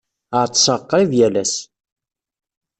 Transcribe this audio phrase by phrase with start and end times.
[0.39, 1.53] Ɛeḍḍseɣ qrib yal ass.